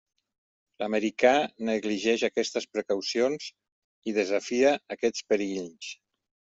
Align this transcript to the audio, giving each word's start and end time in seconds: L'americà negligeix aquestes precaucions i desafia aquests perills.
L'americà 0.83 1.33
negligeix 1.69 2.25
aquestes 2.29 2.69
precaucions 2.79 3.53
i 4.13 4.19
desafia 4.21 4.77
aquests 4.99 5.31
perills. 5.33 5.97